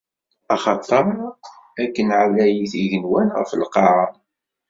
[0.55, 1.05] Axaṭer,
[1.83, 4.07] akken ɛlayit yigenwan ɣef lqaɛa.